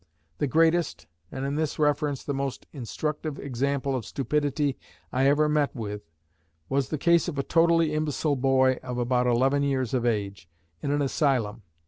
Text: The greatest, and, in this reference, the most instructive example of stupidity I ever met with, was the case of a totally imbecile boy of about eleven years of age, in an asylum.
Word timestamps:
The 0.39 0.47
greatest, 0.47 1.05
and, 1.31 1.45
in 1.45 1.53
this 1.53 1.77
reference, 1.77 2.23
the 2.23 2.33
most 2.33 2.65
instructive 2.73 3.37
example 3.37 3.95
of 3.95 4.03
stupidity 4.03 4.75
I 5.11 5.27
ever 5.27 5.47
met 5.47 5.75
with, 5.75 6.01
was 6.69 6.89
the 6.89 6.97
case 6.97 7.27
of 7.27 7.37
a 7.37 7.43
totally 7.43 7.93
imbecile 7.93 8.35
boy 8.35 8.79
of 8.81 8.97
about 8.97 9.27
eleven 9.27 9.61
years 9.61 9.93
of 9.93 10.03
age, 10.03 10.49
in 10.81 10.89
an 10.89 11.03
asylum. 11.03 11.61